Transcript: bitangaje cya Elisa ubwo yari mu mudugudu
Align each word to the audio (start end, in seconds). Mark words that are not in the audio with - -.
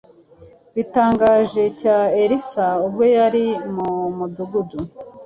bitangaje 0.75 1.63
cya 1.81 1.97
Elisa 2.21 2.65
ubwo 2.85 3.03
yari 3.15 3.45
mu 3.73 3.89
mudugudu 4.17 4.79